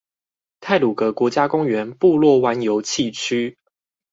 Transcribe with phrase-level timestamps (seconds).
[0.61, 3.57] 太魯閣國家公園布洛灣遊憩區